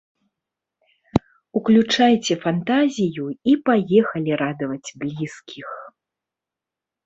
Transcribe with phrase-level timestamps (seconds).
[1.61, 5.67] Уключайце фантазію і паехалі радаваць блізкіх!